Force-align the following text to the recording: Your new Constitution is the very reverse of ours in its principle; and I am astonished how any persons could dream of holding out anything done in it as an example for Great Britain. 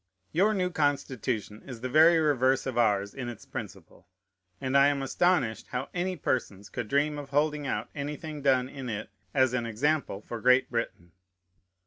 Your 0.31 0.55
new 0.55 0.71
Constitution 0.71 1.61
is 1.63 1.81
the 1.81 1.87
very 1.87 2.17
reverse 2.17 2.65
of 2.65 2.75
ours 2.75 3.13
in 3.13 3.29
its 3.29 3.45
principle; 3.45 4.07
and 4.59 4.75
I 4.75 4.87
am 4.87 5.03
astonished 5.03 5.67
how 5.67 5.89
any 5.93 6.15
persons 6.15 6.69
could 6.69 6.87
dream 6.87 7.19
of 7.19 7.29
holding 7.29 7.67
out 7.67 7.87
anything 7.93 8.41
done 8.41 8.67
in 8.67 8.89
it 8.89 9.11
as 9.31 9.53
an 9.53 9.67
example 9.67 10.23
for 10.23 10.41
Great 10.41 10.71
Britain. 10.71 11.11